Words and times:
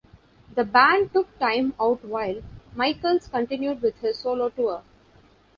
The 0.55 0.63
band 0.65 1.13
took 1.13 1.37
time 1.37 1.75
out 1.79 2.03
while 2.03 2.41
Michaels 2.73 3.27
continued 3.27 3.83
with 3.83 3.99
his 3.99 4.17
solo 4.17 4.49
tour. 4.49 4.81